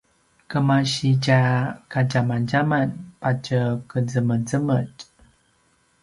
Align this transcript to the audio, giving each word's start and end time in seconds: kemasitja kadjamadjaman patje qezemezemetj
kemasitja 0.51 1.35
kadjamadjaman 1.95 2.89
patje 3.21 3.59
qezemezemetj 3.91 5.05